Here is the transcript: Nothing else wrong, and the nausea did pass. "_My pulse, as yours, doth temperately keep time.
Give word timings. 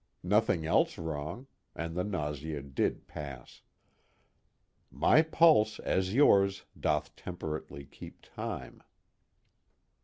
Nothing 0.23 0.65
else 0.65 0.97
wrong, 0.97 1.45
and 1.75 1.93
the 1.95 2.03
nausea 2.03 2.63
did 2.63 3.07
pass. 3.07 3.61
"_My 4.91 5.23
pulse, 5.31 5.77
as 5.77 6.15
yours, 6.15 6.65
doth 6.75 7.15
temperately 7.15 7.85
keep 7.85 8.23
time. 8.23 8.81